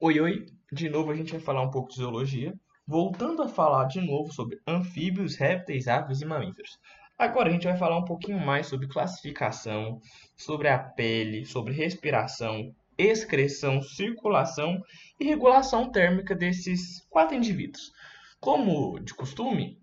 Oi, 0.00 0.20
oi! 0.20 0.46
De 0.70 0.88
novo 0.88 1.10
a 1.10 1.14
gente 1.16 1.32
vai 1.32 1.40
falar 1.40 1.60
um 1.60 1.72
pouco 1.72 1.88
de 1.88 1.96
zoologia, 1.96 2.54
voltando 2.86 3.42
a 3.42 3.48
falar 3.48 3.86
de 3.86 4.00
novo 4.00 4.32
sobre 4.32 4.60
anfíbios, 4.64 5.34
répteis, 5.34 5.88
aves 5.88 6.20
e 6.20 6.24
mamíferos. 6.24 6.78
Agora 7.18 7.48
a 7.48 7.52
gente 7.52 7.66
vai 7.66 7.76
falar 7.76 7.98
um 7.98 8.04
pouquinho 8.04 8.38
mais 8.38 8.68
sobre 8.68 8.86
classificação, 8.86 10.00
sobre 10.36 10.68
a 10.68 10.78
pele, 10.78 11.44
sobre 11.44 11.74
respiração, 11.74 12.72
excreção, 12.96 13.82
circulação 13.82 14.80
e 15.18 15.24
regulação 15.24 15.90
térmica 15.90 16.32
desses 16.32 17.04
quatro 17.10 17.34
indivíduos. 17.34 17.90
Como 18.38 19.00
de 19.00 19.12
costume, 19.12 19.82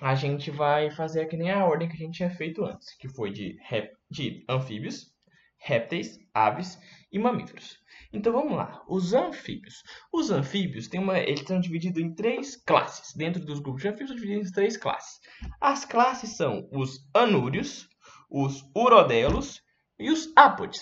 a 0.00 0.14
gente 0.14 0.52
vai 0.52 0.88
fazer 0.92 1.22
aqui 1.22 1.36
nem 1.36 1.50
a 1.50 1.66
ordem 1.66 1.88
que 1.88 1.96
a 1.96 1.98
gente 1.98 2.18
tinha 2.18 2.30
feito 2.30 2.64
antes, 2.64 2.94
que 2.94 3.08
foi 3.08 3.32
de, 3.32 3.58
rep... 3.62 3.92
de 4.08 4.44
anfíbios, 4.48 5.12
répteis, 5.58 6.18
aves 6.32 6.78
e 7.12 7.18
mamíferos. 7.18 7.78
Então 8.12 8.32
vamos 8.32 8.56
lá, 8.56 8.82
os 8.88 9.12
anfíbios. 9.12 9.82
Os 10.12 10.30
anfíbios 10.30 10.88
têm 10.88 11.00
uma, 11.00 11.18
eles 11.18 11.46
são 11.46 11.60
divididos 11.60 12.02
em 12.02 12.14
três 12.14 12.56
classes. 12.56 13.14
Dentro 13.14 13.44
dos 13.44 13.60
grupos 13.60 13.82
de 13.82 13.88
anfíbios, 13.88 14.10
são 14.10 14.16
divididos 14.16 14.48
em 14.48 14.54
três 14.54 14.76
classes. 14.76 15.20
As 15.60 15.84
classes 15.84 16.36
são 16.36 16.68
os 16.72 17.06
anúrios, 17.12 17.88
os 18.30 18.62
urodelos 18.74 19.60
e 19.98 20.10
os 20.10 20.32
ápodes. 20.36 20.80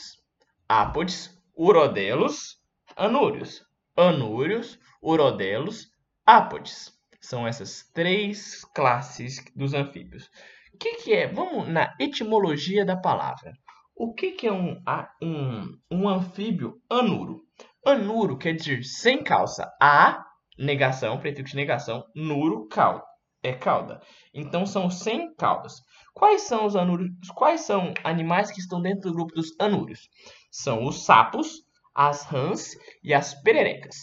Ápodes, 0.68 1.30
urodelos, 1.56 2.58
anúrios. 2.96 3.64
Anúrios, 3.96 4.78
urodelos, 5.02 5.88
ápodes. 6.24 6.92
São 7.20 7.46
essas 7.46 7.90
três 7.94 8.64
classes 8.66 9.42
dos 9.56 9.72
anfíbios. 9.72 10.30
O 10.74 10.78
que, 10.78 10.96
que 10.96 11.14
é? 11.14 11.26
Vamos 11.26 11.66
na 11.66 11.94
etimologia 11.98 12.84
da 12.84 12.96
palavra. 12.96 13.54
O 13.98 14.12
que, 14.12 14.32
que 14.32 14.46
é 14.46 14.52
um, 14.52 14.78
um, 15.22 15.78
um 15.90 16.06
anfíbio 16.06 16.78
anuro? 16.88 17.40
Anuro 17.82 18.36
quer 18.36 18.52
dizer 18.52 18.84
sem 18.84 19.24
calça. 19.24 19.72
A, 19.80 20.22
negação, 20.58 21.18
prefixo 21.18 21.52
de 21.52 21.56
negação, 21.56 22.04
nuro, 22.14 22.68
cauda. 22.68 23.02
É 23.42 23.54
cauda. 23.54 24.02
Então 24.34 24.66
são 24.66 24.90
sem 24.90 25.34
caudas. 25.36 25.80
Quais 26.12 26.42
são 26.42 26.66
os 26.66 26.76
anúrios? 26.76 27.08
Quais 27.34 27.62
são 27.62 27.94
animais 28.04 28.50
que 28.50 28.60
estão 28.60 28.82
dentro 28.82 29.08
do 29.08 29.14
grupo 29.14 29.34
dos 29.34 29.58
anúrios? 29.58 30.10
São 30.50 30.84
os 30.84 31.06
sapos, 31.06 31.62
as 31.94 32.22
rãs 32.26 32.76
e 33.02 33.14
as 33.14 33.32
pererecas. 33.42 33.96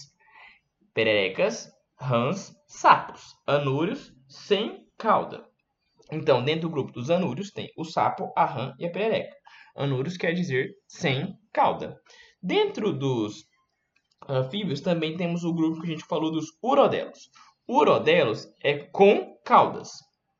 Pererecas, 0.92 1.72
rãs, 2.00 2.52
sapos. 2.66 3.36
Anúrios 3.46 4.12
sem 4.28 4.88
cauda. 4.98 5.46
Então, 6.12 6.44
dentro 6.44 6.62
do 6.62 6.72
grupo 6.72 6.92
dos 6.92 7.12
anúrios 7.12 7.52
tem 7.52 7.72
o 7.78 7.84
sapo, 7.84 8.34
a 8.36 8.46
rã 8.46 8.74
e 8.80 8.86
a 8.88 8.92
perereca. 8.92 9.36
Anúrios 9.76 10.18
quer 10.18 10.34
dizer 10.34 10.72
sem 10.88 11.38
cauda. 11.52 12.00
Dentro 12.42 12.94
dos 12.94 13.46
anfíbios 14.28 14.82
também 14.82 15.18
temos 15.18 15.44
o 15.44 15.54
grupo 15.54 15.82
que 15.82 15.88
a 15.88 15.92
gente 15.92 16.06
falou 16.06 16.32
dos 16.32 16.48
urodelos. 16.62 17.30
Urodelos 17.68 18.48
é 18.62 18.80
com 18.80 19.38
caudas. 19.46 19.92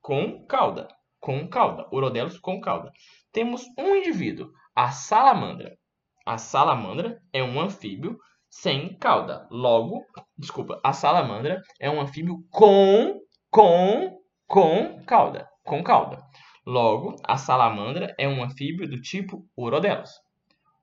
Com 0.02 0.46
cauda. 0.46 0.88
Com 1.20 1.48
cauda. 1.48 1.88
Urodelos 1.92 2.38
com 2.40 2.60
cauda. 2.60 2.92
Temos 3.32 3.64
um 3.78 3.96
indivíduo, 3.96 4.52
a 4.76 4.92
salamandra. 4.92 5.78
A 6.26 6.38
salamandra 6.38 7.22
é 7.32 7.44
um 7.44 7.60
anfíbio 7.60 8.18
sem 8.50 8.96
cauda. 8.98 9.48
Logo, 9.50 10.06
desculpa, 10.38 10.80
a 10.84 10.94
salamandra 10.94 11.62
é 11.80 11.90
um 11.90 12.00
anfíbio 12.00 12.46
com 12.52 13.20
com 13.50 14.22
com 14.48 15.04
cauda, 15.06 15.50
com 15.64 15.84
cauda. 15.84 16.24
Logo, 16.66 17.16
a 17.24 17.38
salamandra 17.38 18.16
é 18.18 18.28
um 18.28 18.44
anfíbio 18.44 18.88
do 18.88 19.02
tipo 19.02 19.46
Urodelos. 19.58 20.12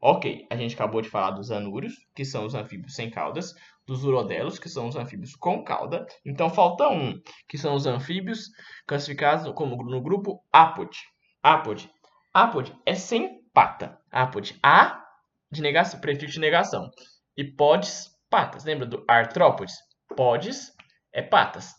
Ok, 0.03 0.47
a 0.51 0.57
gente 0.57 0.75
acabou 0.75 1.03
de 1.03 1.11
falar 1.11 1.33
dos 1.33 1.51
anúrios, 1.51 1.95
que 2.15 2.25
são 2.25 2.47
os 2.47 2.55
anfíbios 2.55 2.95
sem 2.95 3.11
caudas, 3.11 3.55
dos 3.87 4.05
urodelos, 4.05 4.59
que 4.59 4.69
são 4.69 4.89
os 4.89 4.97
anfíbios 4.97 5.35
com 5.35 5.63
cauda. 5.63 6.07
Então 6.25 6.49
falta 6.49 6.89
um, 6.89 7.21
que 7.47 7.59
são 7.59 7.75
os 7.75 7.87
anfíbios 7.87 8.49
classificados 8.87 9.53
como 9.55 9.77
no 9.85 10.01
grupo 10.01 10.43
Apod. 10.51 10.97
Apod. 11.43 11.91
Apod 12.33 12.75
é 12.87 12.95
sem 12.95 13.43
pata. 13.53 13.99
Apod. 14.11 14.59
A 14.63 15.05
de 15.51 15.61
negação, 15.61 16.01
prefixo 16.01 16.35
de 16.35 16.41
negação. 16.41 16.91
E 17.37 17.45
podes, 17.45 18.11
patas. 18.31 18.65
Lembra 18.65 18.87
do 18.87 19.05
artrópodes? 19.09 19.75
Podes 20.17 20.73
é 21.13 21.21
patas. 21.21 21.75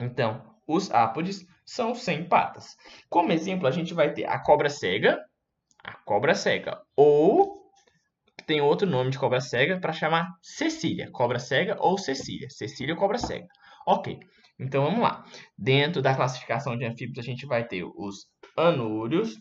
Então, 0.00 0.42
os 0.66 0.90
ápodes 0.90 1.46
são 1.70 1.94
sem 1.94 2.24
patas. 2.24 2.76
Como 3.08 3.30
exemplo, 3.30 3.68
a 3.68 3.70
gente 3.70 3.94
vai 3.94 4.12
ter 4.12 4.24
a 4.24 4.40
cobra 4.40 4.68
cega, 4.68 5.24
a 5.84 5.92
cobra 6.04 6.34
cega, 6.34 6.82
ou 6.96 7.70
tem 8.44 8.60
outro 8.60 8.88
nome 8.88 9.10
de 9.10 9.18
cobra 9.18 9.40
cega 9.40 9.78
para 9.78 9.92
chamar 9.92 10.28
Cecília, 10.42 11.08
cobra 11.12 11.38
cega 11.38 11.76
ou 11.78 11.96
Cecília, 11.96 12.50
Cecília 12.50 12.94
ou 12.94 12.98
cobra 12.98 13.18
cega. 13.18 13.46
Ok, 13.86 14.18
então 14.58 14.82
vamos 14.82 15.00
lá. 15.00 15.24
Dentro 15.56 16.02
da 16.02 16.12
classificação 16.12 16.76
de 16.76 16.84
anfíbios, 16.84 17.20
a 17.20 17.22
gente 17.22 17.46
vai 17.46 17.64
ter 17.64 17.84
os 17.84 18.26
anúrios, 18.56 19.38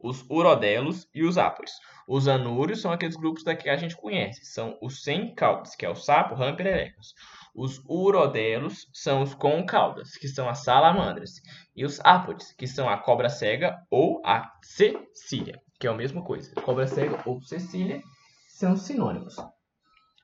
os 0.00 0.28
urodelos 0.28 1.06
e 1.14 1.22
os 1.22 1.38
ápodes. 1.38 1.72
Os 2.08 2.26
anúrios 2.26 2.80
são 2.80 2.90
aqueles 2.90 3.14
grupos 3.14 3.44
daqui 3.44 3.62
que 3.62 3.70
a 3.70 3.76
gente 3.76 3.96
conhece, 3.96 4.44
são 4.44 4.76
os 4.82 5.04
sem 5.04 5.32
caudas, 5.36 5.76
que 5.76 5.86
é 5.86 5.88
o 5.88 5.94
sapo, 5.94 6.34
rã 6.34 6.50
e 6.50 6.56
pererecas. 6.56 7.14
Os 7.54 7.78
urodelos 7.86 8.88
são 8.92 9.22
os 9.22 9.34
com 9.34 9.64
caudas, 9.66 10.16
que 10.16 10.26
são 10.26 10.48
as 10.48 10.64
salamandras. 10.64 11.32
E 11.76 11.84
os 11.84 12.00
ápodes, 12.00 12.52
que 12.52 12.66
são 12.66 12.88
a 12.88 12.96
cobra 12.96 13.28
cega 13.28 13.76
ou 13.90 14.22
a 14.24 14.50
cecília, 14.62 15.60
que 15.78 15.86
é 15.86 15.90
a 15.90 15.94
mesma 15.94 16.24
coisa. 16.24 16.54
Cobra 16.54 16.86
cega 16.86 17.22
ou 17.26 17.40
cecília 17.42 18.00
são 18.48 18.76
sinônimos. 18.76 19.36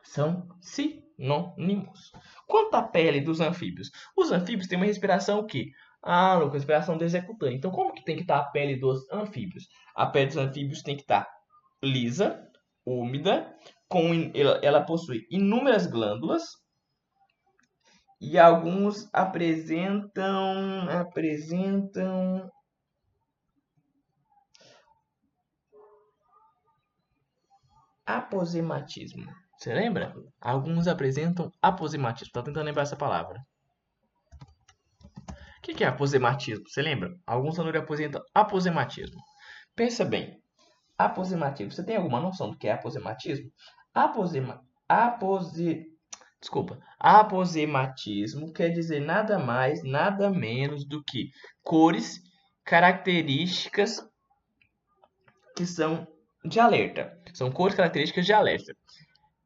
São 0.02 0.48
sinônimos. 0.60 2.12
Quanto 2.46 2.74
à 2.74 2.82
pele 2.82 3.20
dos 3.20 3.40
anfíbios? 3.40 3.90
Os 4.16 4.32
anfíbios 4.32 4.66
têm 4.66 4.78
uma 4.78 4.86
respiração 4.86 5.46
que 5.46 5.70
ah, 6.02 6.34
Lucas, 6.36 6.54
respiração 6.54 6.96
desecutânea. 6.96 7.56
Então, 7.56 7.70
como 7.70 7.92
que 7.92 8.04
tem 8.04 8.16
que 8.16 8.22
estar 8.22 8.38
a 8.38 8.44
pele 8.44 8.76
dos 8.76 9.10
anfíbios? 9.10 9.68
A 9.94 10.06
pele 10.06 10.26
dos 10.26 10.36
anfíbios 10.36 10.82
tem 10.82 10.96
que 10.96 11.02
estar 11.02 11.28
lisa, 11.82 12.40
úmida, 12.86 13.52
com, 13.88 14.30
ela, 14.34 14.60
ela 14.62 14.80
possui 14.82 15.26
inúmeras 15.30 15.86
glândulas, 15.86 16.44
e 18.20 18.38
alguns 18.38 19.08
apresentam 19.12 20.88
apresentam 20.88 22.50
aposematismo. 28.04 29.26
Você 29.56 29.74
lembra? 29.74 30.14
Alguns 30.40 30.86
apresentam 30.86 31.50
aposematismo. 31.60 32.28
Estou 32.28 32.42
tentando 32.42 32.64
lembrar 32.64 32.82
essa 32.82 32.96
palavra. 32.96 33.40
O 35.58 35.60
que 35.60 35.84
é 35.84 35.86
aposematismo? 35.86 36.64
Você 36.66 36.80
lembra? 36.80 37.10
Alguns 37.26 37.58
alunos 37.58 37.80
apresentam 37.80 38.22
aposematismo. 38.34 39.20
Pensa 39.76 40.04
bem. 40.04 40.40
Aposematismo. 40.96 41.72
Você 41.72 41.84
tem 41.84 41.96
alguma 41.96 42.20
noção 42.20 42.50
do 42.50 42.56
que 42.56 42.68
é 42.68 42.72
aposematismo? 42.72 43.50
Aposema, 43.92 44.62
apose, 44.88 45.84
Desculpa. 46.40 46.78
Aposematismo 46.98 48.52
quer 48.52 48.70
dizer 48.70 49.00
nada 49.00 49.38
mais, 49.38 49.82
nada 49.82 50.30
menos 50.30 50.84
do 50.84 51.02
que 51.02 51.30
cores 51.62 52.22
características 52.64 54.06
que 55.56 55.66
são 55.66 56.06
de 56.44 56.60
alerta. 56.60 57.18
São 57.34 57.50
cores 57.50 57.74
características 57.74 58.24
de 58.24 58.32
alerta. 58.32 58.76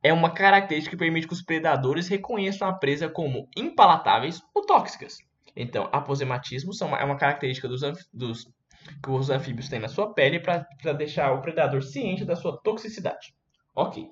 É 0.02 0.12
uma 0.12 0.30
característica 0.30 0.96
que 0.96 1.02
permite 1.02 1.26
que 1.26 1.32
os 1.32 1.42
predadores 1.42 2.08
reconheçam 2.08 2.68
a 2.68 2.72
presa 2.72 3.08
como 3.08 3.48
impalatáveis 3.56 4.42
ou 4.54 4.66
tóxicas. 4.66 5.18
Então, 5.54 5.88
aposematismo 5.92 6.72
são, 6.74 6.96
é 6.96 7.04
uma 7.04 7.16
característica 7.16 7.68
dos, 7.68 7.82
dos, 8.12 8.50
que 9.02 9.10
os 9.10 9.30
anfíbios 9.30 9.68
têm 9.68 9.78
na 9.78 9.88
sua 9.88 10.12
pele 10.12 10.40
para 10.40 10.92
deixar 10.92 11.32
o 11.32 11.40
predador 11.40 11.82
ciente 11.82 12.24
da 12.24 12.34
sua 12.34 12.56
toxicidade. 12.58 13.34
Ok. 13.74 14.10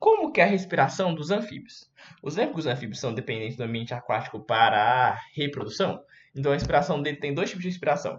Como 0.00 0.32
que 0.32 0.40
é 0.40 0.44
a 0.44 0.46
respiração 0.46 1.14
dos 1.14 1.30
anfíbios? 1.30 1.86
Os 2.22 2.38
anfíbios, 2.38 2.66
anfíbios 2.66 2.98
são 2.98 3.12
dependentes 3.12 3.58
do 3.58 3.64
ambiente 3.64 3.92
aquático 3.92 4.40
para 4.40 5.10
a 5.10 5.20
reprodução. 5.34 6.02
Então 6.34 6.52
a 6.52 6.54
respiração 6.54 7.02
dele 7.02 7.18
tem 7.18 7.34
dois 7.34 7.50
tipos 7.50 7.62
de 7.62 7.68
respiração. 7.68 8.16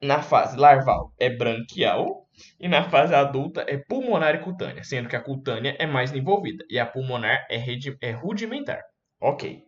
Na 0.00 0.22
fase 0.22 0.56
larval 0.56 1.12
é 1.18 1.28
branquial 1.28 2.28
e 2.60 2.68
na 2.68 2.88
fase 2.88 3.12
adulta 3.12 3.64
é 3.66 3.76
pulmonar 3.76 4.36
e 4.36 4.38
cutânea, 4.38 4.84
sendo 4.84 5.08
que 5.08 5.16
a 5.16 5.20
cutânea 5.20 5.74
é 5.80 5.86
mais 5.86 6.14
envolvida 6.14 6.64
e 6.70 6.78
a 6.78 6.86
pulmonar 6.86 7.44
é, 7.50 7.60
é 8.00 8.12
rudimentar. 8.12 8.82
Ok. 9.20 9.64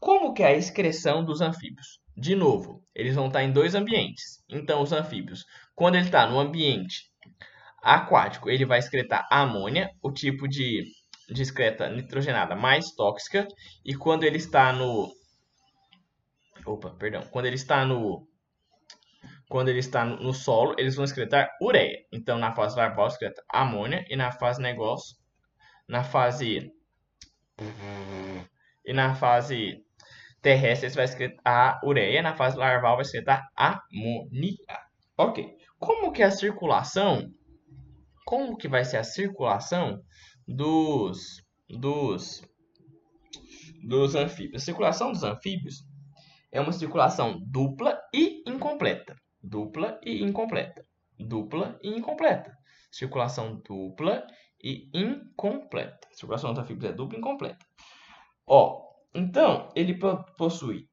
Como 0.00 0.34
que 0.34 0.42
é 0.42 0.48
a 0.48 0.56
excreção 0.56 1.24
dos 1.24 1.40
anfíbios? 1.40 2.00
De 2.16 2.34
novo, 2.34 2.82
eles 2.92 3.14
vão 3.14 3.28
estar 3.28 3.44
em 3.44 3.52
dois 3.52 3.76
ambientes. 3.76 4.42
Então, 4.48 4.82
os 4.82 4.92
anfíbios, 4.92 5.44
quando 5.76 5.94
ele 5.94 6.06
está 6.06 6.26
no 6.26 6.40
ambiente 6.40 7.08
aquático, 7.82 8.50
ele 8.50 8.64
vai 8.64 8.78
excretar 8.78 9.26
amônia, 9.30 9.90
o 10.02 10.12
tipo 10.12 10.48
de, 10.48 10.84
excreta 11.30 11.88
nitrogenada 11.88 12.56
mais 12.56 12.90
tóxica, 12.94 13.46
e 13.84 13.94
quando 13.94 14.24
ele 14.24 14.38
está 14.38 14.72
no 14.72 15.08
Opa, 16.66 16.90
perdão. 16.90 17.22
Quando 17.30 17.46
ele 17.46 17.56
está 17.56 17.84
no 17.84 18.26
quando 19.48 19.70
ele 19.70 19.78
está 19.78 20.04
no 20.04 20.34
solo, 20.34 20.74
eles 20.76 20.94
vão 20.94 21.04
excretar 21.06 21.48
ureia. 21.62 21.96
Então, 22.12 22.38
na 22.38 22.54
fase 22.54 22.76
larval, 22.76 23.06
excreta 23.06 23.42
amônia 23.50 24.04
e 24.10 24.16
na 24.16 24.30
fase 24.30 24.60
negócio 24.60 25.16
na 25.88 26.04
fase 26.04 26.70
e 28.84 28.92
na 28.92 29.14
fase 29.14 29.82
terrestre 30.40 30.88
você 30.88 30.96
vai 30.96 31.04
escrito 31.06 31.40
a 31.44 31.80
ureia, 31.82 32.22
na 32.22 32.36
fase 32.36 32.56
larval 32.56 32.96
vai 32.96 33.02
escrito 33.02 33.28
a 33.30 33.48
amonia. 33.56 34.78
Ok. 35.16 35.56
Como 35.78 36.12
que 36.12 36.22
é 36.22 36.26
a 36.26 36.30
circulação? 36.30 37.32
Como 38.28 38.58
que 38.58 38.68
vai 38.68 38.84
ser 38.84 38.98
a 38.98 39.04
circulação 39.04 40.02
dos 40.46 41.42
dos 41.66 42.42
dos 43.82 44.14
anfíbios? 44.14 44.60
A 44.60 44.64
circulação 44.66 45.12
dos 45.12 45.24
anfíbios 45.24 45.82
é 46.52 46.60
uma 46.60 46.72
circulação 46.72 47.40
dupla 47.46 47.98
e 48.12 48.42
incompleta. 48.46 49.16
Dupla 49.42 49.98
e 50.04 50.22
incompleta. 50.22 50.84
Dupla 51.18 51.78
e 51.82 51.88
incompleta. 51.88 52.54
Circulação 52.90 53.62
dupla 53.66 54.26
e 54.62 54.90
incompleta. 54.92 56.06
circulação 56.12 56.52
dos 56.52 56.62
anfíbios 56.62 56.90
é 56.90 56.92
dupla 56.92 57.16
e 57.16 57.20
incompleta. 57.20 57.64
Ó, 58.46 58.90
então, 59.14 59.72
ele 59.74 59.98
possui 60.36 60.86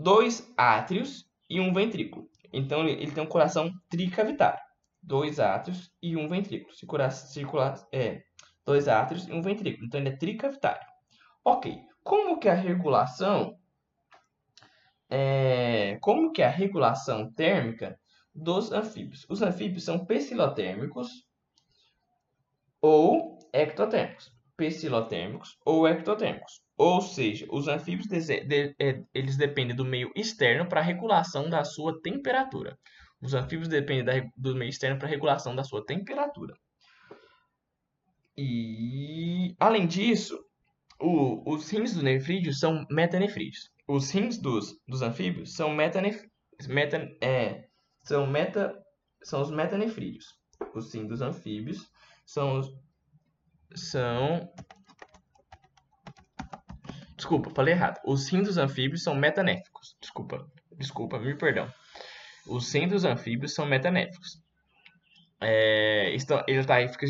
dois 0.00 0.52
átrios 0.56 1.30
e 1.48 1.60
um 1.60 1.72
ventrículo. 1.72 2.28
Então, 2.52 2.88
ele, 2.88 3.08
tem 3.12 3.22
um 3.22 3.28
coração 3.28 3.70
tricavitário. 3.88 4.65
Dois 5.06 5.40
átrios 5.40 5.90
e 6.02 6.16
um 6.16 6.28
ventrículo. 6.28 6.74
É, 7.92 8.22
dois 8.64 8.88
átrios 8.88 9.26
e 9.28 9.32
um 9.32 9.40
ventrículo. 9.40 9.86
Então, 9.86 10.00
ele 10.00 10.10
é 10.10 10.16
tricavitário. 10.16 10.86
Ok. 11.44 11.80
Como 12.02 12.38
que 12.38 12.48
a 12.48 12.54
regulação 12.54 13.56
é, 15.08 15.98
como 16.00 16.32
que 16.32 16.42
a 16.42 16.50
regulação 16.50 17.32
térmica 17.32 17.98
dos 18.34 18.72
anfíbios? 18.72 19.24
Os 19.28 19.42
anfíbios 19.42 19.84
são 19.84 20.04
psilotérmicos 20.04 21.08
ou 22.80 23.38
ectotérmicos. 23.52 24.34
Psilotérmicos 24.56 25.58
ou 25.64 25.86
ectotérmicos. 25.86 26.62
Ou 26.76 27.00
seja, 27.00 27.46
os 27.50 27.68
anfíbios 27.68 28.08
de, 28.08 28.74
é, 28.78 29.02
eles 29.14 29.36
dependem 29.36 29.76
do 29.76 29.84
meio 29.84 30.10
externo 30.14 30.68
para 30.68 30.80
a 30.80 30.84
regulação 30.84 31.48
da 31.48 31.64
sua 31.64 32.00
temperatura. 32.02 32.78
Os 33.20 33.34
anfíbios 33.34 33.68
dependem 33.68 34.30
do 34.36 34.54
meio 34.54 34.68
externo 34.68 34.98
para 34.98 35.08
regulação 35.08 35.54
da 35.54 35.64
sua 35.64 35.84
temperatura. 35.84 36.54
E, 38.36 39.56
além 39.58 39.86
disso, 39.86 40.38
o, 41.00 41.54
os 41.54 41.68
rins 41.70 41.94
dos 41.94 42.02
nefrídeos 42.02 42.60
são 42.60 42.86
metanefrídeos. 42.90 43.70
Os 43.88 44.10
rins 44.10 44.38
dos, 44.38 44.78
dos 44.86 45.00
anfíbios 45.00 45.54
são 45.54 45.70
metanef, 45.70 46.28
meta, 46.68 47.08
é, 47.22 47.68
são, 48.02 48.26
meta, 48.26 48.76
são 49.22 49.40
os 49.40 49.50
metanefrídeos. 49.50 50.34
Os 50.74 50.92
rins 50.92 51.08
dos 51.08 51.22
anfíbios 51.22 51.90
são 52.26 52.58
os, 52.58 52.74
são 53.74 54.52
Desculpa, 57.16 57.50
falei 57.50 57.72
errado. 57.72 57.98
Os 58.04 58.28
rins 58.28 58.46
dos 58.46 58.58
anfíbios 58.58 59.02
são 59.02 59.14
metanéficos. 59.14 59.96
Desculpa, 60.00 60.46
desculpa, 60.76 61.18
me 61.18 61.34
perdão. 61.34 61.72
Os 62.46 62.70
dos 62.72 63.04
anfíbios 63.04 63.54
são 63.54 63.66
metanéficos. 63.66 64.40
É, 65.40 66.14
estão, 66.14 66.42
ele 66.46 66.64
tá, 66.64 66.76
fica 66.88 67.06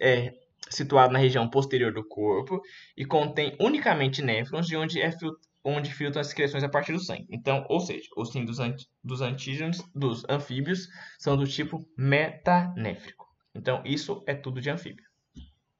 é, 0.00 0.34
situado 0.68 1.12
na 1.12 1.18
região 1.18 1.48
posterior 1.48 1.92
do 1.92 2.06
corpo 2.06 2.60
e 2.96 3.04
contém 3.04 3.56
unicamente 3.60 4.22
néfrons 4.22 4.66
de 4.66 4.76
onde, 4.76 5.00
é 5.00 5.10
onde 5.62 5.92
filtram 5.92 6.20
as 6.20 6.28
excreções 6.28 6.64
a 6.64 6.68
partir 6.68 6.92
do 6.92 7.00
sangue. 7.00 7.26
Então, 7.30 7.64
ou 7.68 7.80
seja, 7.80 8.08
os 8.16 8.34
rins 8.34 8.46
dos, 8.46 8.58
dos 9.02 9.20
antígenos 9.20 9.82
dos 9.94 10.24
anfíbios 10.28 10.88
são 11.18 11.36
do 11.36 11.46
tipo 11.46 11.86
metanéfrico. 11.96 13.26
Então, 13.54 13.82
isso 13.84 14.22
é 14.26 14.34
tudo 14.34 14.60
de 14.60 14.70
anfíbio. 14.70 15.04